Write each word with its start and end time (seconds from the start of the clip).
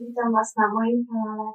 witam 0.00 0.32
Was 0.32 0.56
na 0.56 0.68
moim 0.74 1.06
kanale. 1.06 1.52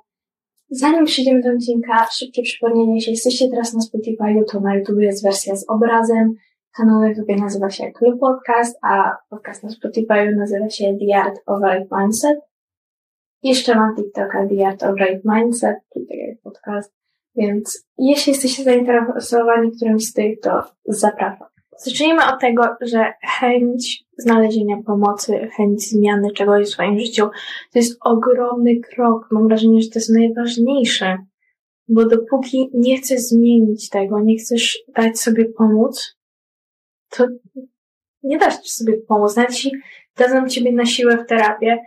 Zanim 0.70 1.06
przejdziemy 1.06 1.42
do 1.42 1.50
odcinka, 1.50 2.08
szybkie 2.12 2.42
przypomnienie, 2.42 2.96
jeśli 2.96 3.12
jesteście 3.12 3.50
teraz 3.50 3.74
na 3.74 3.82
Spotify, 3.82 4.44
to 4.52 4.60
na 4.60 4.76
YouTube 4.76 5.00
jest 5.00 5.24
wersja 5.24 5.56
z 5.56 5.70
obrazem. 5.70 6.34
Kanał 6.78 7.00
na 7.00 7.10
YouTube 7.10 7.40
nazywa 7.40 7.70
się 7.70 7.92
Club 7.92 8.20
Podcast, 8.20 8.80
a 8.82 9.18
podcast 9.30 9.64
na 9.64 9.70
Spotify 9.70 10.36
nazywa 10.36 10.70
się 10.70 10.98
The 11.00 11.18
Art 11.18 11.40
of 11.46 11.60
Right 11.64 11.92
Mindset. 11.92 12.40
Jeszcze 13.44 13.76
mam 13.76 13.96
TikToka 13.96 14.48
The 14.48 14.68
Art 14.68 14.84
of 14.84 14.96
Right 15.00 15.26
Mindset, 15.26 15.78
czyli 15.94 16.08
tak 16.08 16.18
jak 16.18 16.42
podcast. 16.42 16.94
Więc 17.36 17.88
jeśli 17.98 18.32
jesteście 18.32 18.64
zainteresowani 18.64 19.72
którymś 19.72 20.06
z 20.06 20.14
tych, 20.14 20.40
to 20.40 20.64
zapraszam. 20.86 21.48
Zacznijmy 21.78 22.22
od 22.34 22.42
tego, 22.42 22.64
że 22.82 23.14
chęć 23.40 24.04
znalezienia 24.22 24.78
pomocy, 24.86 25.50
chęć 25.58 25.90
zmiany 25.90 26.32
czegoś 26.32 26.68
w 26.68 26.70
swoim 26.70 27.00
życiu 27.00 27.30
to 27.74 27.80
jest 27.80 27.98
ogromny 28.02 28.80
krok. 28.80 29.28
Mam 29.32 29.48
wrażenie, 29.48 29.82
że 29.82 29.90
to 29.90 30.00
jest 30.00 30.14
najważniejsze, 30.14 31.18
bo 31.88 32.06
dopóki 32.06 32.70
nie 32.74 32.98
chcesz 32.98 33.20
zmienić 33.20 33.90
tego, 33.90 34.20
nie 34.20 34.38
chcesz 34.38 34.80
dać 34.96 35.20
sobie 35.20 35.46
pomóc, 35.46 36.18
to 37.10 37.28
nie 38.24 38.38
dasz 38.38 38.64
sobie 38.64 38.94
pomóc. 39.08 39.36
Nawet 39.36 39.52
jeśli 39.52 39.72
dadzą 40.18 40.48
ciebie 40.48 40.72
na 40.72 40.86
siłę 40.86 41.18
w 41.18 41.28
terapię, 41.28 41.78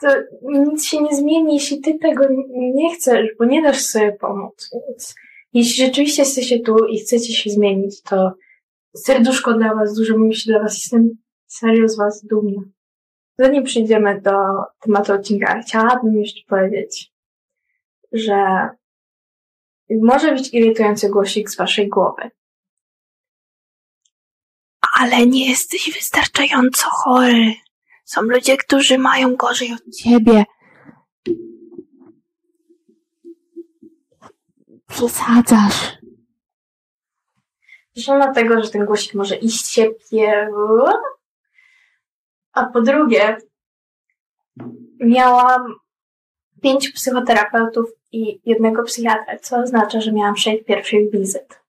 to 0.00 0.08
nic 0.42 0.84
się 0.84 1.02
nie 1.02 1.16
zmieni, 1.16 1.54
jeśli 1.54 1.80
ty 1.80 1.98
tego 1.98 2.24
nie 2.74 2.94
chcesz, 2.94 3.28
bo 3.38 3.44
nie 3.44 3.62
dasz 3.62 3.82
sobie 3.82 4.12
pomóc. 4.12 4.70
Więc 4.88 5.14
jeśli 5.52 5.86
rzeczywiście 5.86 6.22
jesteście 6.22 6.60
tu 6.60 6.86
i 6.86 6.98
chcecie 6.98 7.32
się 7.32 7.50
zmienić, 7.50 8.02
to 8.02 8.32
serduszko 9.04 9.54
dla 9.54 9.74
Was, 9.74 9.94
dużo 9.94 10.18
myśli 10.18 10.52
dla 10.52 10.62
Was. 10.62 10.74
Jestem 10.74 11.08
serio 11.46 11.88
z 11.88 11.96
Was 11.96 12.24
dumna. 12.24 12.62
Zanim 13.38 13.64
przejdziemy 13.64 14.20
do 14.20 14.32
tematu 14.80 15.12
odcinka, 15.12 15.60
chciałabym 15.60 16.16
jeszcze 16.16 16.40
powiedzieć, 16.48 17.12
że 18.12 18.68
może 19.90 20.32
być 20.32 20.54
irytujący 20.54 21.08
głosik 21.08 21.50
z 21.50 21.56
Waszej 21.56 21.88
głowy. 21.88 22.30
Ale 24.98 25.26
nie 25.26 25.48
jesteś 25.50 25.90
wystarczająco 25.94 26.86
chory. 26.90 27.54
Są 28.04 28.22
ludzie, 28.22 28.56
którzy 28.56 28.98
mają 28.98 29.36
gorzej 29.36 29.72
od 29.72 29.94
ciebie. 29.96 30.44
Przesadzasz. 34.88 35.98
Zacznę 37.98 38.34
tego, 38.34 38.64
że 38.64 38.70
ten 38.70 38.84
głosik 38.84 39.14
może 39.14 39.36
iść 39.36 39.72
się. 39.72 39.90
A 42.52 42.64
po 42.64 42.82
drugie, 42.82 43.36
miałam 45.00 45.74
pięciu 46.62 46.92
psychoterapeutów 46.92 47.86
i 48.12 48.40
jednego 48.46 48.82
psychiatra, 48.82 49.38
co 49.38 49.56
oznacza, 49.56 50.00
że 50.00 50.12
miałam 50.12 50.36
sześć 50.36 50.64
pierwszych 50.64 51.10
wizyt. 51.10 51.60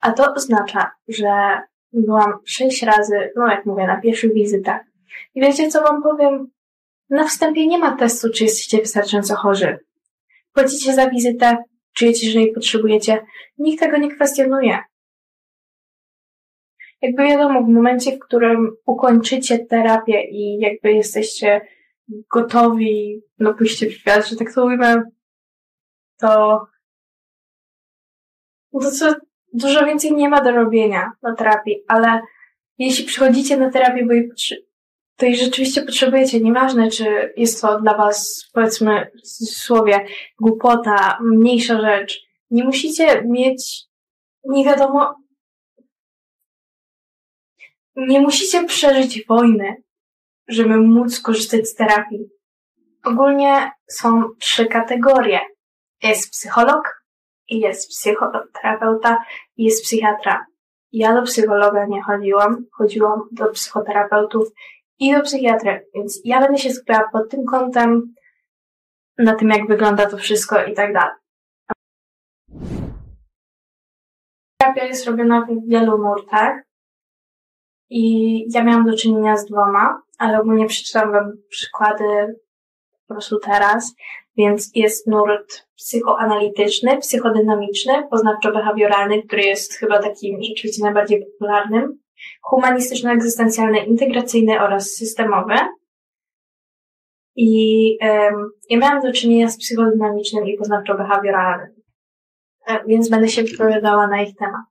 A 0.00 0.12
to 0.12 0.34
oznacza, 0.34 0.90
że 1.08 1.60
byłam 1.92 2.32
sześć 2.44 2.82
razy, 2.82 3.32
no 3.36 3.48
jak 3.48 3.66
mówię, 3.66 3.86
na 3.86 4.00
pierwszych 4.00 4.34
wizytach. 4.34 4.80
I 5.34 5.40
wiecie, 5.40 5.70
co 5.70 5.82
wam 5.82 6.02
powiem? 6.02 6.50
Na 7.10 7.24
wstępie 7.24 7.66
nie 7.66 7.78
ma 7.78 7.96
testu, 7.96 8.30
czy 8.30 8.44
jesteście 8.44 8.78
wystarczająco 8.78 9.36
chorzy. 9.36 9.78
Płacicie 10.52 10.94
za 10.94 11.10
wizytę, 11.10 11.56
czujecie, 11.92 12.30
że 12.30 12.40
jej 12.40 12.52
potrzebujecie. 12.52 13.26
Nikt 13.58 13.80
tego 13.80 13.96
nie 13.96 14.14
kwestionuje 14.14 14.78
jakby 17.02 17.22
wiadomo, 17.22 17.62
w 17.62 17.68
momencie, 17.68 18.16
w 18.16 18.18
którym 18.18 18.76
ukończycie 18.86 19.58
terapię 19.58 20.22
i 20.30 20.58
jakby 20.58 20.92
jesteście 20.92 21.60
gotowi 22.32 23.22
na 23.38 23.54
pójście 23.54 23.86
w 23.86 23.92
świat, 23.92 24.28
że 24.28 24.36
tak 24.36 24.54
to 24.54 24.64
ujmę, 24.64 25.02
to, 26.20 26.60
to 28.72 28.90
co, 28.90 29.14
dużo 29.52 29.86
więcej 29.86 30.12
nie 30.12 30.28
ma 30.28 30.40
do 30.44 30.52
robienia 30.52 31.12
na 31.22 31.34
terapii, 31.34 31.84
ale 31.88 32.20
jeśli 32.78 33.04
przychodzicie 33.04 33.56
na 33.56 33.70
terapię, 33.70 34.06
bo 34.06 34.14
to 35.16 35.26
jej 35.26 35.36
rzeczywiście 35.36 35.82
potrzebujecie, 35.82 36.40
nieważne, 36.40 36.90
czy 36.90 37.32
jest 37.36 37.62
to 37.62 37.80
dla 37.80 37.96
was, 37.96 38.44
powiedzmy, 38.52 39.10
w 39.24 39.28
słowie, 39.48 40.06
głupota, 40.40 41.18
mniejsza 41.22 41.80
rzecz, 41.80 42.26
nie 42.50 42.64
musicie 42.64 43.22
mieć 43.24 43.86
nie 44.48 44.64
wiadomo 44.64 45.14
nie 47.96 48.20
musicie 48.20 48.64
przeżyć 48.64 49.26
wojny, 49.26 49.82
żeby 50.48 50.76
móc 50.76 51.20
korzystać 51.20 51.68
z 51.68 51.74
terapii. 51.74 52.28
Ogólnie 53.04 53.70
są 53.90 54.24
trzy 54.38 54.66
kategorie. 54.66 55.40
Jest 56.02 56.30
psycholog, 56.30 57.02
jest 57.48 57.90
psychoterapeuta 57.90 59.24
i 59.56 59.64
jest 59.64 59.84
psychiatra. 59.84 60.46
Ja 60.92 61.14
do 61.14 61.22
psychologa 61.22 61.86
nie 61.86 62.02
chodziłam, 62.02 62.66
chodziłam 62.72 63.20
do 63.32 63.46
psychoterapeutów 63.46 64.48
i 64.98 65.12
do 65.12 65.22
psychiatry, 65.22 65.86
więc 65.94 66.20
ja 66.24 66.40
będę 66.40 66.58
się 66.58 66.70
skupiała 66.70 67.08
pod 67.12 67.30
tym 67.30 67.44
kątem, 67.44 68.14
na 69.18 69.34
tym 69.34 69.48
jak 69.48 69.66
wygląda 69.66 70.10
to 70.10 70.16
wszystko 70.16 70.64
i 70.64 70.74
tak 70.74 70.92
dalej. 70.92 71.14
Terapia 74.60 74.84
jest 74.84 75.06
robiona 75.06 75.40
w 75.40 75.68
wielu 75.68 75.98
nurtach, 75.98 76.66
i 77.90 78.44
ja 78.54 78.64
miałam 78.64 78.86
do 78.86 78.96
czynienia 78.96 79.36
z 79.36 79.46
dwoma, 79.46 80.02
ale 80.18 80.40
ogólnie 80.40 80.66
przeczytam 80.66 81.12
wam 81.12 81.32
przykłady 81.48 82.04
po 83.08 83.14
prostu 83.14 83.38
teraz. 83.38 83.94
Więc 84.36 84.70
jest 84.74 85.06
nurt 85.06 85.66
psychoanalityczny, 85.76 86.98
psychodynamiczny, 86.98 87.92
poznawczo-behawioralny, 88.12 89.26
który 89.26 89.42
jest 89.42 89.74
chyba 89.74 90.02
takim 90.02 90.42
rzeczywiście 90.42 90.84
najbardziej 90.84 91.26
popularnym, 91.26 91.98
humanistyczno-egzystencjalny, 92.42 93.78
integracyjny 93.78 94.60
oraz 94.60 94.90
systemowy. 94.90 95.54
I 97.36 97.98
um, 98.00 98.50
ja 98.70 98.78
miałam 98.78 99.02
do 99.02 99.12
czynienia 99.12 99.48
z 99.48 99.58
psychodynamicznym 99.58 100.46
i 100.46 100.58
poznawczo-behawioralnym, 100.58 101.68
e, 102.66 102.84
więc 102.86 103.08
będę 103.08 103.28
się 103.28 103.42
wypowiadała 103.42 104.06
na 104.06 104.22
ich 104.22 104.36
temat. 104.36 104.62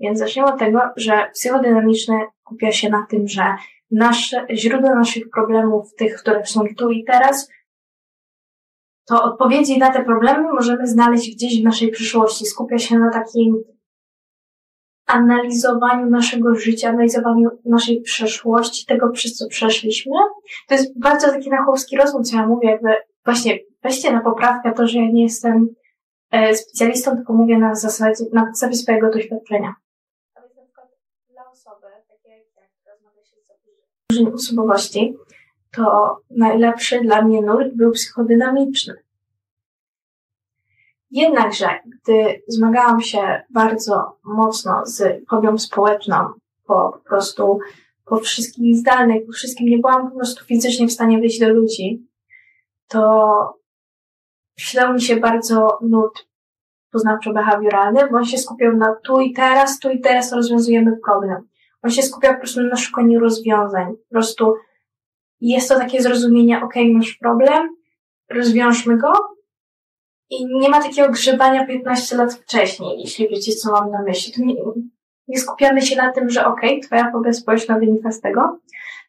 Więc 0.00 0.18
zacznijmy 0.18 0.52
od 0.52 0.58
tego, 0.58 0.80
że 0.96 1.30
psychodynamiczne 1.34 2.14
kupia 2.44 2.72
się 2.72 2.88
na 2.88 3.06
tym, 3.10 3.28
że 3.28 3.42
nasze, 3.90 4.46
źródło 4.50 4.94
naszych 4.94 5.30
problemów, 5.30 5.94
tych, 5.94 6.16
które 6.16 6.46
są 6.46 6.60
tu 6.78 6.90
i 6.90 7.04
teraz, 7.04 7.48
to 9.06 9.22
odpowiedzi 9.22 9.78
na 9.78 9.92
te 9.92 10.04
problemy 10.04 10.52
możemy 10.52 10.86
znaleźć 10.86 11.34
gdzieś 11.34 11.60
w 11.60 11.64
naszej 11.64 11.90
przyszłości. 11.90 12.46
Skupia 12.46 12.78
się 12.78 12.98
na 12.98 13.10
takim 13.10 13.64
analizowaniu 15.06 16.06
naszego 16.10 16.54
życia, 16.54 16.88
analizowaniu 16.88 17.50
naszej 17.64 18.00
przeszłości, 18.00 18.86
tego, 18.86 19.10
przez 19.10 19.34
co 19.34 19.48
przeszliśmy. 19.48 20.12
To 20.68 20.74
jest 20.74 21.00
bardzo 21.00 21.26
taki 21.26 21.50
nachowski 21.50 21.96
rozum, 21.96 22.24
co 22.24 22.36
ja 22.36 22.46
mówię, 22.46 22.70
jakby 22.70 22.88
właśnie 23.24 23.58
weźcie 23.82 24.12
na 24.12 24.20
poprawkę 24.20 24.72
to, 24.72 24.86
że 24.86 24.98
ja 24.98 25.10
nie 25.10 25.22
jestem 25.22 25.68
e, 26.30 26.54
specjalistą, 26.54 27.16
tylko 27.16 27.32
mówię 27.32 27.58
na 27.58 27.74
zasadzie, 27.74 28.24
na 28.32 28.46
podstawie 28.46 28.74
swojego 28.74 29.10
doświadczenia. 29.10 29.74
Zaburzeń 34.10 34.34
osobowości, 34.34 35.16
to 35.72 36.16
najlepszy 36.30 37.00
dla 37.00 37.22
mnie 37.22 37.42
nurt 37.42 37.74
był 37.74 37.92
psychodynamiczny. 37.92 38.94
Jednakże, 41.10 41.68
gdy 41.86 42.42
zmagałam 42.48 43.00
się 43.00 43.42
bardzo 43.50 44.18
mocno 44.24 44.86
z 44.86 45.28
fobią 45.30 45.58
społeczną, 45.58 46.16
po, 46.66 46.90
po 46.92 47.08
prostu 47.08 47.58
po 48.04 48.16
wszystkich 48.16 48.76
zdalnych, 48.76 49.26
po 49.26 49.32
wszystkim 49.32 49.68
nie 49.68 49.78
byłam 49.78 50.10
po 50.10 50.16
prostu 50.16 50.44
fizycznie 50.44 50.86
w 50.86 50.92
stanie 50.92 51.18
wyjść 51.18 51.40
do 51.40 51.48
ludzi, 51.48 52.06
to 52.88 53.58
przydał 54.54 54.94
mi 54.94 55.02
się 55.02 55.16
bardzo 55.16 55.78
nut 55.82 56.28
poznawczo-behawioralny, 56.94 58.10
bo 58.10 58.16
on 58.16 58.24
się 58.24 58.38
skupiał 58.38 58.76
na 58.76 58.94
tu 59.04 59.20
i 59.20 59.32
teraz, 59.32 59.78
tu 59.78 59.90
i 59.90 60.00
teraz 60.00 60.32
rozwiązujemy 60.32 60.96
problem. 61.04 61.48
On 61.82 61.90
się 61.90 62.02
skupia 62.02 62.34
po 62.34 62.40
prostu 62.40 62.62
na 62.62 62.76
szukaniu 62.76 63.20
rozwiązań. 63.20 63.92
Po 63.92 64.14
prostu 64.14 64.54
jest 65.40 65.68
to 65.68 65.78
takie 65.78 66.02
zrozumienie, 66.02 66.62
ok, 66.64 66.74
masz 66.92 67.14
problem, 67.14 67.76
rozwiążmy 68.30 68.96
go 68.96 69.12
i 70.30 70.46
nie 70.46 70.68
ma 70.68 70.82
takiego 70.82 71.12
grzebania 71.12 71.66
15 71.66 72.16
lat 72.16 72.34
wcześniej, 72.34 73.00
jeśli 73.00 73.28
wiecie, 73.28 73.52
co 73.52 73.72
mam 73.72 73.90
na 73.90 74.02
myśli. 74.02 74.32
To 74.32 74.42
nie, 74.42 74.54
nie 75.28 75.38
skupiamy 75.38 75.82
się 75.82 75.96
na 75.96 76.12
tym, 76.12 76.30
że 76.30 76.46
ok, 76.46 76.60
twoja 76.82 77.12
fobia 77.12 77.32
społeczna 77.32 77.78
wynika 77.78 78.12
z 78.12 78.20
tego, 78.20 78.58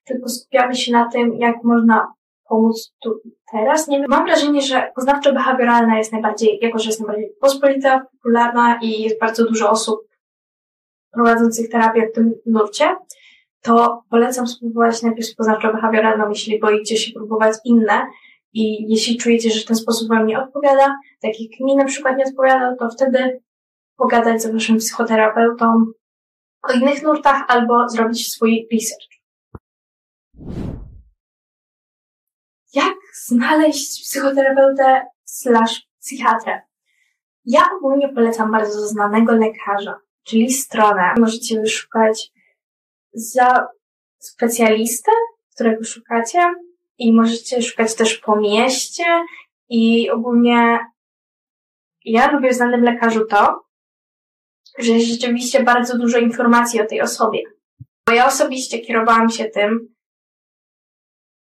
tylko 0.05 0.29
skupiamy 0.29 0.75
się 0.75 0.91
na 0.91 1.09
tym, 1.09 1.37
jak 1.37 1.63
można 1.63 2.13
pomóc 2.49 2.93
tu 3.03 3.21
teraz. 3.51 3.87
Nie 3.87 3.99
wiem, 3.99 4.07
mam 4.09 4.25
wrażenie, 4.25 4.61
że 4.61 4.91
poznawczo-behawioralna 4.97 5.97
jest 5.97 6.11
najbardziej, 6.11 6.59
jako 6.61 6.79
że 6.79 6.89
jest 6.89 6.99
najbardziej 6.99 7.31
pospolita, 7.41 8.05
popularna 8.11 8.79
i 8.81 9.01
jest 9.01 9.19
bardzo 9.19 9.45
dużo 9.45 9.69
osób 9.69 9.99
prowadzących 11.13 11.69
terapię 11.69 12.07
w 12.07 12.15
tym 12.15 12.33
nurcie, 12.45 12.95
to 13.61 14.03
polecam 14.09 14.47
spróbować 14.47 15.01
najpierw 15.01 15.27
poznawczo-behawioralną, 15.39 16.29
jeśli 16.29 16.59
boicie 16.59 16.97
się 16.97 17.13
próbować 17.13 17.53
inne, 17.65 18.07
i 18.53 18.89
jeśli 18.89 19.17
czujecie, 19.17 19.49
że 19.49 19.65
ten 19.65 19.75
sposób 19.75 20.09
Wam 20.09 20.27
nie 20.27 20.39
odpowiada, 20.39 20.95
tak 21.21 21.31
jak 21.39 21.59
mi 21.59 21.75
na 21.75 21.85
przykład 21.85 22.17
nie 22.17 22.25
odpowiada, 22.25 22.75
to 22.79 22.89
wtedy 22.89 23.41
pogadać 23.97 24.41
z 24.41 24.53
Waszym 24.53 24.77
psychoterapeutą 24.77 25.85
o 26.63 26.71
innych 26.71 27.03
nurtach 27.03 27.43
albo 27.47 27.89
zrobić 27.89 28.31
swój 28.31 28.67
research. 28.73 29.16
Jak 32.77 32.95
znaleźć 33.25 34.03
psychoterapeutę 34.03 35.05
slash 35.25 35.87
psychiatrę? 35.99 36.61
Ja 37.45 37.61
ogólnie 37.77 38.09
polecam 38.13 38.51
bardzo 38.51 38.87
znanego 38.87 39.35
lekarza, 39.35 39.99
czyli 40.23 40.51
stronę. 40.53 41.13
Możecie 41.19 41.59
wyszukać 41.59 42.31
za 43.13 43.67
specjalistę, 44.19 45.11
którego 45.55 45.83
szukacie 45.83 46.39
i 46.97 47.13
możecie 47.13 47.61
szukać 47.61 47.95
też 47.95 48.17
po 48.17 48.35
mieście 48.35 49.03
i 49.69 50.09
ogólnie 50.09 50.79
ja 52.05 52.31
lubię 52.31 52.49
w 52.49 52.55
znanym 52.55 52.83
lekarzu 52.83 53.25
to, 53.25 53.65
że 54.79 54.91
jest 54.91 55.07
rzeczywiście 55.07 55.63
bardzo 55.63 55.97
dużo 55.97 56.17
informacji 56.17 56.81
o 56.81 56.85
tej 56.85 57.01
osobie. 57.01 57.43
Bo 58.07 58.13
ja 58.13 58.27
osobiście 58.27 58.79
kierowałam 58.79 59.29
się 59.29 59.45
tym, 59.45 59.95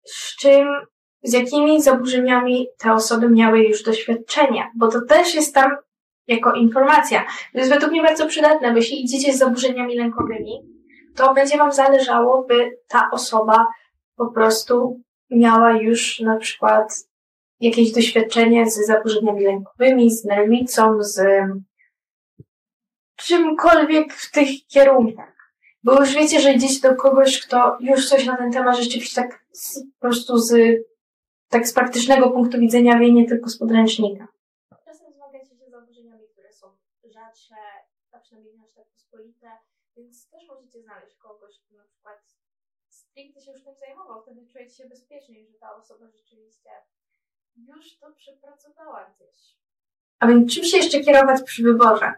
z 0.05 0.35
czym, 0.35 0.67
z 1.23 1.33
jakimi 1.33 1.81
zaburzeniami 1.81 2.67
te 2.77 2.93
osoby 2.93 3.29
miały 3.29 3.59
już 3.59 3.83
doświadczenia, 3.83 4.71
bo 4.75 4.87
to 4.87 5.01
też 5.01 5.35
jest 5.35 5.53
tam 5.53 5.71
jako 6.27 6.53
informacja. 6.53 7.25
To 7.53 7.59
jest 7.59 7.71
według 7.71 7.91
mnie 7.91 8.01
bardzo 8.01 8.27
przydatne, 8.27 8.71
bo 8.71 8.77
jeśli 8.77 9.03
idziecie 9.03 9.33
z 9.33 9.37
zaburzeniami 9.37 9.97
lękowymi, 9.97 10.61
to 11.15 11.33
będzie 11.33 11.57
Wam 11.57 11.71
zależało, 11.71 12.45
by 12.47 12.77
ta 12.87 13.09
osoba 13.11 13.67
po 14.15 14.27
prostu 14.27 15.01
miała 15.29 15.71
już 15.71 16.19
na 16.19 16.37
przykład 16.37 16.93
jakieś 17.59 17.91
doświadczenie 17.91 18.71
z 18.71 18.85
zaburzeniami 18.85 19.43
lękowymi, 19.43 20.11
z 20.11 20.25
nerwicą, 20.25 21.03
z 21.03 21.21
czymkolwiek 23.15 24.13
w 24.13 24.31
tych 24.31 24.49
kierunkach. 24.67 25.53
Bo 25.83 25.99
już 25.99 26.13
wiecie, 26.13 26.39
że 26.39 26.53
idziecie 26.53 26.89
do 26.89 26.95
kogoś, 26.95 27.39
kto 27.39 27.77
już 27.79 28.09
coś 28.09 28.25
na 28.25 28.37
ten 28.37 28.51
temat 28.51 28.77
rzeczywiście 28.77 29.21
tak 29.21 29.45
z, 29.51 29.83
po 29.99 30.07
prostu 30.07 30.37
z, 30.37 30.77
tak 31.51 31.67
z 31.67 31.73
praktycznego 31.73 32.31
punktu 32.31 32.59
widzenia 32.59 32.99
wie, 32.99 33.13
nie 33.13 33.27
tylko 33.27 33.49
z 33.49 33.57
podręcznika. 33.57 34.27
Czasem 34.85 35.13
zmagacie 35.13 35.55
się 35.55 35.65
z 35.67 35.71
zaburzeniami, 35.71 36.27
które 36.33 36.51
są 36.51 36.67
rzadsze, 37.03 37.55
a 38.11 38.19
przynajmniej 38.19 38.53
nie 38.53 38.63
aż 38.63 38.73
tak 38.73 38.85
pospolite, 38.93 39.47
więc 39.97 40.29
też 40.29 40.47
możecie 40.47 40.81
znaleźć 40.81 41.15
kogoś, 41.15 41.59
kto 41.59 41.75
na 41.75 41.83
przykład 41.83 42.19
stricte 42.89 43.41
się 43.41 43.51
już 43.51 43.63
tym 43.63 43.75
zajmował, 43.75 44.21
wtedy 44.21 44.47
czujecie 44.47 44.75
się 44.75 44.89
bezpieczniej, 44.89 45.47
że 45.47 45.53
ta 45.53 45.75
osoba 45.75 46.05
rzeczywiście 46.07 46.69
już 47.55 47.97
to 47.99 48.11
przepracowała 48.11 49.13
gdzieś. 49.15 49.57
A 50.19 50.27
więc 50.27 50.53
czym 50.53 50.63
się 50.63 50.77
jeszcze 50.77 50.99
kierować 50.99 51.43
przy 51.43 51.63
wyborze? 51.63 52.13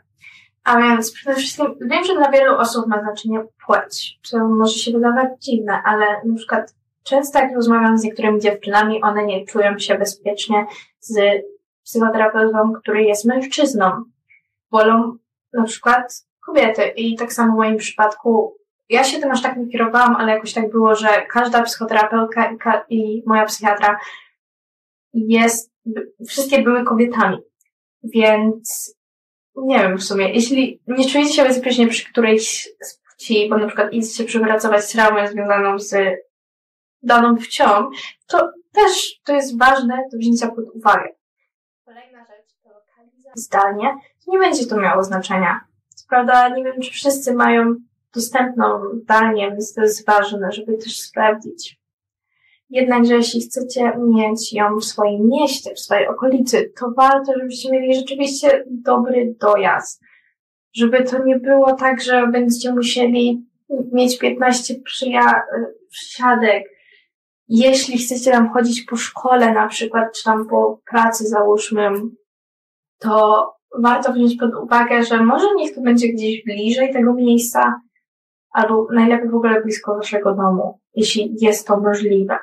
A 0.63 0.81
więc 0.81 1.11
przede 1.11 1.35
wszystkim 1.35 1.75
wiem, 1.81 2.03
że 2.03 2.15
dla 2.15 2.31
wielu 2.31 2.55
osób 2.57 2.87
ma 2.87 3.01
znaczenie 3.01 3.45
płeć, 3.65 4.19
co 4.23 4.47
może 4.47 4.73
się 4.73 4.91
wydawać 4.91 5.29
dziwne, 5.39 5.81
ale 5.85 6.05
na 6.25 6.35
przykład 6.35 6.75
często 7.03 7.39
jak 7.39 7.55
rozmawiam 7.55 7.97
z 7.97 8.03
niektórymi 8.03 8.39
dziewczynami, 8.39 9.01
one 9.01 9.25
nie 9.25 9.45
czują 9.45 9.79
się 9.79 9.95
bezpiecznie 9.95 10.65
z 10.99 11.19
psychoterapeutą, 11.83 12.73
który 12.81 13.03
jest 13.03 13.25
mężczyzną. 13.25 14.03
Wolą 14.71 15.17
na 15.53 15.63
przykład 15.63 16.25
kobiety 16.45 16.83
i 16.87 17.15
tak 17.15 17.33
samo 17.33 17.53
w 17.53 17.57
moim 17.57 17.77
przypadku 17.77 18.57
ja 18.89 19.03
się 19.03 19.19
tym 19.19 19.31
aż 19.31 19.41
tak 19.41 19.57
nie 19.57 19.67
kierowałam, 19.67 20.15
ale 20.15 20.31
jakoś 20.31 20.53
tak 20.53 20.71
było, 20.71 20.95
że 20.95 21.07
każda 21.29 21.61
psychoterapeutka 21.61 22.51
i, 22.51 22.57
ka- 22.57 22.85
i 22.89 23.23
moja 23.25 23.45
psychiatra 23.45 23.99
jest, 25.13 25.71
wszystkie 26.27 26.61
były 26.61 26.83
kobietami. 26.83 27.37
Więc 28.03 28.95
nie 29.55 29.79
wiem 29.79 29.97
w 29.97 30.03
sumie, 30.03 30.33
jeśli 30.33 30.81
nie 30.87 31.09
czujecie 31.09 31.33
się 31.33 31.43
bezpiecznie 31.43 31.87
przy 31.87 32.11
którejś 32.11 32.69
z 32.81 32.99
płci, 32.99 33.49
bo 33.49 33.57
na 33.57 33.67
przykład 33.67 33.93
idziecie 33.93 34.23
przepracować 34.23 34.91
traumę 34.91 35.27
związaną 35.27 35.79
z 35.79 35.95
daną 37.03 37.35
płcią, 37.35 37.89
to 38.27 38.51
też 38.71 39.19
to 39.25 39.33
jest 39.33 39.57
ważne 39.57 40.03
do 40.11 40.17
wzięcia 40.17 40.47
pod 40.47 40.65
uwagę. 40.75 41.09
Kolejna 41.85 42.19
rzecz 42.19 42.55
to 42.63 42.69
lokalizacja. 42.69 43.31
Zdalnie 43.35 43.95
nie 44.27 44.39
będzie 44.39 44.65
to 44.65 44.77
miało 44.77 45.03
znaczenia. 45.03 45.61
Co 45.95 46.05
prawda 46.09 46.49
nie 46.49 46.63
wiem, 46.63 46.81
czy 46.81 46.91
wszyscy 46.91 47.33
mają 47.33 47.75
dostępną 48.13 48.81
zdalnie, 49.03 49.51
więc 49.51 49.73
to 49.73 49.81
jest 49.81 50.05
ważne, 50.05 50.51
żeby 50.51 50.77
też 50.77 50.99
sprawdzić. 50.99 51.79
Jednakże 52.69 53.15
jeśli 53.15 53.41
chcecie 53.41 53.91
mieć 53.97 54.53
ją 54.53 54.77
w 54.77 54.85
swoim 54.85 55.27
mieście, 55.27 55.73
w 55.73 55.79
swojej 55.79 56.07
okolicy, 56.07 56.73
to 56.79 56.91
warto, 56.97 57.33
żebyście 57.39 57.71
mieli 57.71 57.95
rzeczywiście 57.95 58.63
dobry 58.67 59.35
dojazd. 59.41 60.01
Żeby 60.73 61.03
to 61.03 61.23
nie 61.23 61.39
było 61.39 61.73
tak, 61.73 62.01
że 62.01 62.27
będziecie 62.27 62.73
musieli 62.73 63.45
mieć 63.91 64.19
15 64.19 64.73
przyja- 64.73 65.41
przysiadek. 65.89 66.63
Jeśli 67.47 67.97
chcecie 67.97 68.31
tam 68.31 68.53
chodzić 68.53 68.81
po 68.81 68.95
szkole 68.95 69.53
na 69.53 69.67
przykład, 69.67 70.13
czy 70.15 70.23
tam 70.23 70.47
po 70.47 70.79
pracy 70.91 71.27
załóżmy, 71.27 71.89
to 72.99 73.49
warto 73.79 74.13
wziąć 74.13 74.35
pod 74.35 74.55
uwagę, 74.55 75.03
że 75.03 75.23
może 75.23 75.47
niech 75.55 75.75
to 75.75 75.81
będzie 75.81 76.07
gdzieś 76.07 76.43
bliżej 76.43 76.93
tego 76.93 77.13
miejsca, 77.13 77.81
albo 78.53 78.87
najlepiej 78.91 79.29
w 79.29 79.35
ogóle 79.35 79.61
blisko 79.61 79.95
waszego 79.95 80.35
domu, 80.35 80.79
jeśli 80.95 81.35
jest 81.41 81.67
to 81.67 81.79
możliwe. 81.79 82.37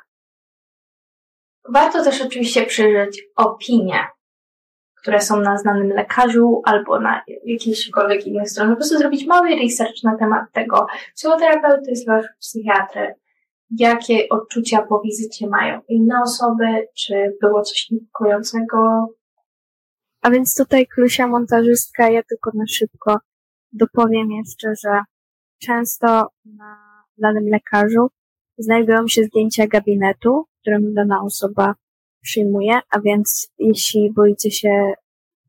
Warto 1.69 2.05
też 2.05 2.23
oczywiście 2.23 2.67
przyjrzeć 2.67 3.23
opinie, 3.37 4.07
które 4.95 5.21
są 5.21 5.41
na 5.41 5.59
znanym 5.59 5.89
lekarzu 5.89 6.63
albo 6.65 7.01
na 7.01 7.23
jakiejśkolwiek 7.45 8.27
innej 8.27 8.47
stronie. 8.47 8.71
Po 8.71 8.77
prostu 8.77 8.99
zrobić 8.99 9.27
mały 9.27 9.57
research 9.57 10.03
na 10.05 10.17
temat 10.17 10.45
tego 10.53 10.87
psychoterapeuty 11.15 11.93
psychiatry, 12.41 13.15
jakie 13.79 14.29
odczucia 14.29 14.83
po 14.83 15.01
wizycie 15.01 15.49
mają 15.49 15.81
inne 15.89 16.23
osoby, 16.23 16.89
czy 16.97 17.37
było 17.41 17.63
coś 17.63 17.91
niepokojącego. 17.91 19.07
A 20.23 20.31
więc 20.31 20.55
tutaj 20.55 20.87
Klusia 20.87 21.27
montażystka, 21.27 22.11
ja 22.11 22.23
tylko 22.23 22.51
na 22.55 22.65
szybko 22.69 23.17
dopowiem 23.73 24.31
jeszcze, 24.31 24.73
że 24.85 25.01
często 25.59 26.07
na 26.45 26.77
danym 27.19 27.49
lekarzu 27.49 28.09
znajdują 28.59 29.09
się 29.09 29.25
zdjęcia 29.25 29.67
gabinetu, 29.67 30.45
w 30.57 30.61
którym 30.61 30.95
dana 30.95 31.23
osoba 31.23 31.75
przyjmuje, 32.23 32.81
a 32.91 33.01
więc 33.01 33.49
jeśli 33.59 34.13
boicie 34.13 34.51
się 34.51 34.93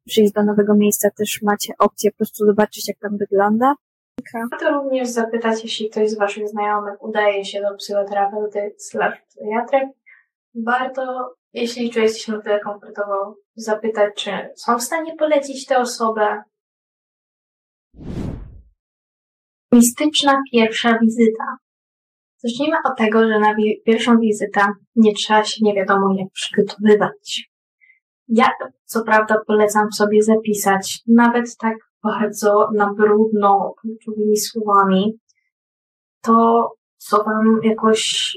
przyjść 0.05 0.33
do 0.33 0.43
nowego 0.43 0.75
miejsca, 0.75 1.09
też 1.17 1.39
macie 1.41 1.73
opcję 1.79 2.11
po 2.11 2.17
prostu 2.17 2.45
zobaczyć, 2.45 2.87
jak 2.87 2.97
tam 2.97 3.17
wygląda. 3.17 3.75
Warto 4.51 4.71
również 4.71 5.09
zapytać, 5.09 5.63
jeśli 5.63 5.89
ktoś 5.89 6.09
z 6.09 6.17
Waszych 6.17 6.47
znajomych 6.47 7.03
udaje 7.03 7.45
się 7.45 7.61
do 7.61 7.77
psychoterapeuty 7.77 8.75
slash 8.77 9.21
psychiatry, 9.21 9.89
warto, 10.55 11.35
jeśli 11.53 11.91
czujecie 11.91 12.19
się 12.19 12.31
na 12.31 12.41
tyle 12.41 12.59
komfortowo, 12.59 13.35
zapytać, 13.55 14.13
czy 14.15 14.31
są 14.55 14.77
w 14.77 14.83
stanie 14.83 15.15
polecić 15.15 15.65
tę 15.65 15.77
osobę. 15.77 16.43
Mistyczna 19.71 20.41
pierwsza 20.51 20.99
wizyta. 21.01 21.57
Zacznijmy 22.37 22.77
od 22.85 22.97
tego, 22.97 23.27
że 23.27 23.39
na 23.39 23.55
pierwszą 23.85 24.19
wizytę 24.19 24.61
nie 24.95 25.13
trzeba 25.13 25.43
się 25.43 25.65
nie 25.65 25.73
wiadomo 25.73 26.15
jak 26.17 26.31
przygotowywać. 26.33 27.51
Ja 28.27 28.49
co 28.85 29.03
prawda 29.03 29.35
polecam 29.47 29.91
sobie 29.91 30.23
zapisać, 30.23 30.99
nawet 31.07 31.57
tak 31.57 31.75
bardzo 32.03 32.69
na 32.75 32.93
brudno, 32.93 33.73
kluczowymi 33.81 34.37
słowami, 34.37 35.19
to 36.21 36.67
co 36.97 37.23
wam 37.23 37.59
jakoś, 37.63 38.33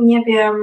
nie 0.00 0.22
wiem, 0.26 0.56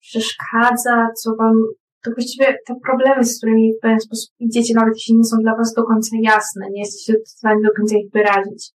przeszkadza, 0.00 1.08
co 1.22 1.36
wam, 1.36 1.54
to 2.02 2.10
właściwie 2.10 2.58
te 2.66 2.74
problemy, 2.84 3.24
z 3.24 3.38
którymi 3.38 3.72
w 3.72 3.80
pewien 3.82 4.00
sposób 4.00 4.34
idziecie, 4.38 4.74
nawet 4.74 4.94
jeśli 4.94 5.16
nie 5.16 5.24
są 5.24 5.36
dla 5.36 5.56
was 5.56 5.74
do 5.74 5.84
końca 5.84 6.16
jasne, 6.22 6.70
nie 6.70 6.80
jesteście 6.80 7.14
w 7.24 7.28
stanie 7.28 7.62
do 7.62 7.70
końca 7.76 7.96
ich 7.96 8.12
wyrazić. 8.12 8.70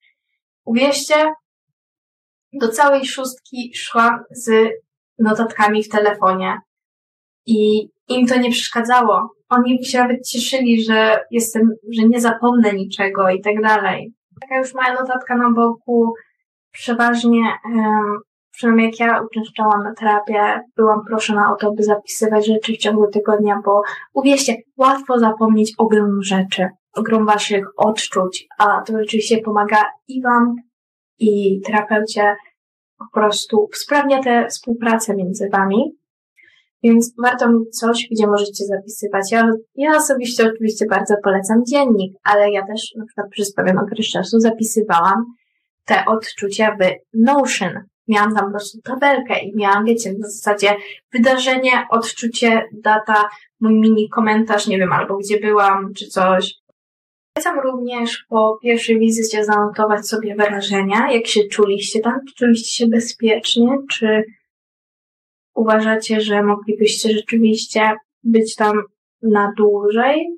Uwierzcie, 0.65 1.33
do 2.53 2.69
całej 2.69 3.07
szóstki 3.07 3.73
szłam 3.75 4.25
z 4.31 4.51
notatkami 5.19 5.85
w 5.85 5.89
telefonie 5.89 6.59
i 7.47 7.89
im 8.09 8.27
to 8.27 8.39
nie 8.39 8.51
przeszkadzało. 8.51 9.29
Oni 9.53 9.85
się 9.85 9.99
nawet 9.99 10.29
cieszyli, 10.29 10.85
że 10.85 11.21
jestem, 11.31 11.71
że 11.91 12.09
nie 12.09 12.21
zapomnę 12.21 12.73
niczego 12.73 13.31
i 13.31 13.41
tak 13.41 13.63
dalej. 13.63 14.13
Taka 14.41 14.59
już 14.59 14.75
mała 14.75 14.95
notatka 14.95 15.37
na 15.37 15.51
boku, 15.51 16.15
przeważnie, 16.73 17.43
przynajmniej 18.53 18.87
jak 18.87 19.01
ja 19.01 19.23
uczęszczałam 19.23 19.83
na 19.83 19.95
terapię, 19.95 20.61
byłam 20.77 21.05
proszona 21.05 21.53
o 21.53 21.57
to, 21.57 21.73
by 21.73 21.83
zapisywać 21.83 22.47
rzeczy 22.47 22.73
w 22.73 22.79
ciągu 22.79 23.11
tygodnia, 23.11 23.61
bo 23.65 23.83
uwierzcie, 24.15 24.57
łatwo 24.77 25.19
zapomnieć 25.19 25.75
ogrom 25.79 26.23
rzeczy, 26.23 26.69
ogrom 26.95 27.27
waszych 27.27 27.65
odczuć, 27.77 28.47
a 28.59 28.83
to 28.87 28.99
rzeczywiście 28.99 29.39
pomaga 29.39 29.85
i 30.09 30.23
wam, 30.23 30.55
i 31.19 31.61
terapeucie 31.61 32.37
po 32.99 33.05
prostu 33.13 33.69
usprawnia 33.73 34.23
tę 34.23 34.47
współpracę 34.49 35.17
między 35.17 35.49
wami. 35.53 36.02
Więc 36.83 37.15
warto 37.23 37.53
mieć 37.53 37.79
coś, 37.79 38.09
gdzie 38.11 38.27
możecie 38.27 38.65
zapisywać. 38.65 39.33
Ja, 39.33 39.51
ja 39.75 39.97
osobiście 39.97 40.51
oczywiście 40.55 40.87
bardzo 40.87 41.15
polecam 41.25 41.62
dziennik, 41.69 42.12
ale 42.25 42.51
ja 42.51 42.67
też 42.67 42.95
na 42.97 43.05
przykład 43.07 43.27
przez 43.31 43.55
pewien 43.55 43.79
okres 43.79 44.07
czasu 44.07 44.41
zapisywałam 44.41 45.25
te 45.85 46.05
odczucia 46.05 46.77
w 46.81 46.85
Notion. 47.15 47.73
Miałam 48.09 48.35
tam 48.35 48.45
po 48.45 48.51
prostu 48.51 48.79
tabelkę 48.81 49.41
i 49.45 49.57
miałam, 49.57 49.85
wiecie, 49.85 50.12
w 50.12 50.33
zasadzie 50.33 50.77
wydarzenie, 51.12 51.87
odczucie, 51.91 52.62
data, 52.73 53.29
mój 53.61 53.81
mini 53.81 54.09
komentarz, 54.09 54.67
nie 54.67 54.79
wiem, 54.79 54.93
albo 54.93 55.17
gdzie 55.17 55.41
byłam, 55.41 55.95
czy 55.95 56.07
coś. 56.07 56.55
Polecam 57.35 57.61
również 57.61 58.25
po 58.29 58.59
pierwszej 58.62 58.99
wizycie 58.99 59.45
zanotować 59.45 60.09
sobie 60.09 60.35
wrażenia, 60.35 61.12
jak 61.12 61.27
się 61.27 61.41
czuliście 61.45 62.01
tam, 62.01 62.21
czy 62.29 62.35
czuliście 62.35 62.85
się 62.85 62.91
bezpiecznie, 62.91 63.79
czy 63.91 64.25
uważacie, 65.55 66.21
że 66.21 66.43
moglibyście 66.43 67.09
rzeczywiście 67.09 67.93
być 68.25 68.55
tam 68.55 68.83
na 69.23 69.53
dłużej 69.57 70.37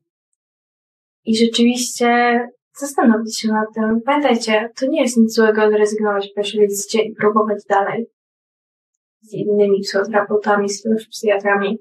i 1.24 1.36
rzeczywiście 1.36 2.40
zastanowić 2.78 3.38
się 3.38 3.48
nad 3.48 3.74
tym. 3.74 4.00
Pamiętajcie, 4.06 4.70
to 4.80 4.86
nie 4.86 5.02
jest 5.02 5.16
nic 5.16 5.34
złego 5.34 5.70
zrezygnować 5.70 6.28
po 6.28 6.34
pierwszej 6.34 6.68
wizycie 6.68 7.02
i 7.02 7.14
próbować 7.14 7.64
dalej 7.68 8.06
z 9.20 9.32
innymi 9.32 9.80
psychoterapeutami, 9.80 10.68
z 10.68 10.82
psychiatrami. 11.10 11.78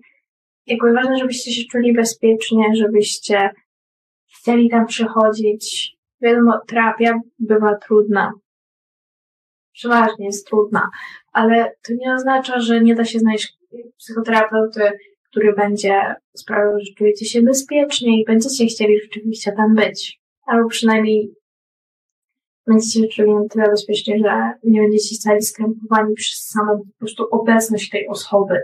Jakby 0.65 0.93
ważne, 0.93 1.17
żebyście 1.17 1.51
się 1.51 1.63
czuli 1.71 1.93
bezpiecznie, 1.93 2.75
żebyście 2.75 3.49
chcieli 4.37 4.69
tam 4.69 4.85
przychodzić. 4.85 5.93
Wiadomo, 6.21 6.59
terapia 6.67 7.19
bywa 7.39 7.75
trudna. 7.75 8.33
Przeważnie 9.73 10.25
jest 10.25 10.47
trudna, 10.47 10.89
ale 11.31 11.75
to 11.87 11.93
nie 11.93 12.13
oznacza, 12.13 12.59
że 12.59 12.81
nie 12.81 12.95
da 12.95 13.05
się 13.05 13.19
znaleźć 13.19 13.57
psychoterapeuty, 13.97 14.91
który 15.31 15.53
będzie 15.53 16.15
sprawiał, 16.35 16.79
że 16.79 16.93
czujecie 16.97 17.25
się 17.25 17.41
bezpiecznie 17.41 18.21
i 18.21 18.25
będziecie 18.25 18.65
chcieli 18.65 18.99
rzeczywiście 19.01 19.51
tam 19.51 19.75
być. 19.75 20.19
Albo 20.45 20.69
przynajmniej 20.69 21.33
będziecie 22.67 22.99
się 22.99 23.07
czuli 23.07 23.33
na 23.33 23.47
tyle 23.49 23.69
bezpiecznie, 23.69 24.17
że 24.17 24.53
nie 24.63 24.81
będziecie 24.81 25.15
stali 25.15 25.41
skrępowani 25.41 26.13
przez 26.15 26.47
samą 26.47 26.77
po 26.77 26.99
prostu 26.99 27.27
obecność 27.31 27.89
tej 27.89 28.07
osoby. 28.07 28.59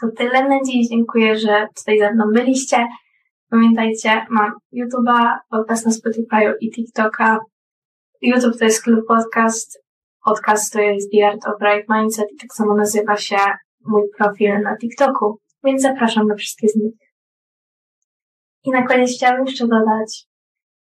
To 0.00 0.08
tyle 0.16 0.48
na 0.48 0.58
dziś. 0.66 0.88
Dziękuję, 0.88 1.38
że 1.38 1.66
tutaj 1.76 1.98
ze 1.98 2.14
mną 2.14 2.24
byliście. 2.32 2.86
Pamiętajcie, 3.50 4.26
mam 4.30 4.52
YouTube'a, 4.72 5.36
podcast 5.50 5.86
na 5.86 5.92
Spotify 5.92 6.54
i 6.60 6.70
TikToka. 6.70 7.38
YouTube 8.22 8.58
to 8.58 8.64
jest 8.64 8.82
klub 8.82 9.06
podcast. 9.08 9.89
Podcast 10.24 10.72
to 10.72 10.80
jest 10.80 11.10
The 11.12 11.26
Art 11.26 11.46
of 11.46 11.58
Bright 11.60 11.88
Mindset 11.88 12.32
i 12.32 12.36
tak 12.36 12.54
samo 12.54 12.74
nazywa 12.74 13.16
się 13.16 13.36
mój 13.86 14.02
profil 14.18 14.60
na 14.62 14.76
TikToku, 14.76 15.38
więc 15.64 15.82
zapraszam 15.82 16.28
do 16.28 16.34
wszystkich 16.34 16.70
z 16.70 16.76
nich. 16.76 16.94
I 18.64 18.70
na 18.70 18.86
koniec 18.86 19.16
chciałabym 19.16 19.46
jeszcze 19.46 19.66
dodać, 19.66 20.26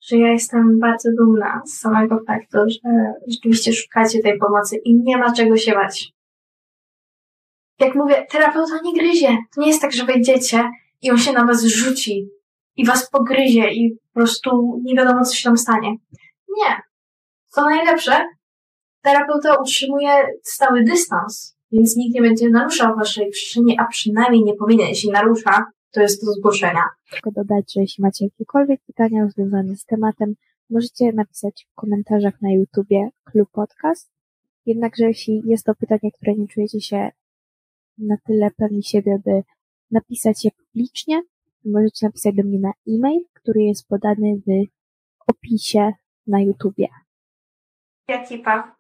że 0.09 0.17
ja 0.17 0.33
jestem 0.33 0.79
bardzo 0.79 1.09
dumna 1.19 1.63
z 1.67 1.81
samego 1.81 2.19
faktu, 2.27 2.59
że 2.69 3.13
rzeczywiście 3.29 3.73
szukacie 3.73 4.23
tej 4.23 4.39
pomocy 4.39 4.77
i 4.85 4.95
nie 4.95 5.17
ma 5.17 5.33
czego 5.33 5.57
się 5.57 5.73
bać. 5.73 6.13
Jak 7.81 7.95
mówię, 7.95 8.27
terapeuta 8.31 8.81
nie 8.85 8.95
gryzie. 8.95 9.37
To 9.55 9.61
nie 9.61 9.69
jest 9.69 9.83
tak, 9.83 9.93
że 9.93 10.05
wejdziecie 10.05 10.71
i 11.03 11.11
on 11.11 11.19
się 11.19 11.33
na 11.33 11.47
was 11.47 11.65
rzuci 11.65 12.29
i 12.77 12.85
was 12.85 13.11
pogryzie 13.11 13.71
i 13.71 13.97
po 14.13 14.21
prostu 14.21 14.81
nie 14.85 14.95
wiadomo, 14.95 15.25
co 15.25 15.35
się 15.35 15.45
tam 15.45 15.59
stanie. 15.59 15.91
Nie. 16.57 16.81
Co 17.49 17.63
najlepsze, 17.65 18.25
terapeuta 19.13 19.61
utrzymuje 19.61 20.11
stały 20.43 20.85
dystans, 20.85 21.57
więc 21.73 21.97
nikt 21.97 22.15
nie 22.15 22.23
będzie 22.23 22.49
naruszał 22.49 22.97
waszej 22.97 23.31
przestrzeni, 23.31 23.79
a 23.79 23.87
przynajmniej 23.87 24.45
nie 24.45 24.55
powinien. 24.55 24.89
Jeśli 24.89 25.11
narusza, 25.11 25.65
to 25.91 26.01
jest 26.01 26.25
do 26.25 26.33
zgłoszenia. 26.33 26.83
Tylko 27.11 27.31
dodać, 27.31 27.73
że 27.75 27.81
jeśli 27.81 28.03
macie 28.03 28.25
jakiekolwiek 28.25 28.81
pytania 28.87 29.29
związane 29.29 29.77
z 29.77 29.85
tematem, 29.85 30.35
możecie 30.71 31.13
napisać 31.13 31.67
w 31.71 31.75
komentarzach 31.75 32.43
na 32.43 32.53
YouTubie 32.53 33.09
Klub 33.25 33.49
Podcast. 33.53 34.11
Jednakże 34.67 35.05
jeśli 35.05 35.43
jest 35.45 35.65
to 35.67 35.75
pytanie, 35.75 36.13
które 36.13 36.35
nie 36.35 36.49
czujecie 36.49 36.81
się 36.81 37.11
na 37.99 38.17
tyle 38.27 38.51
pewni 38.51 38.83
siebie, 38.83 39.19
by 39.25 39.43
napisać 39.91 40.45
je 40.45 40.51
publicznie, 40.51 41.23
możecie 41.65 42.07
napisać 42.07 42.35
do 42.35 42.43
mnie 42.43 42.59
na 42.59 42.73
e-mail, 42.89 43.21
który 43.33 43.63
jest 43.63 43.89
podany 43.89 44.37
w 44.47 44.51
opisie 45.31 45.93
na 46.27 46.41
YouTubie. 46.41 46.89
Ekipa. 48.09 48.78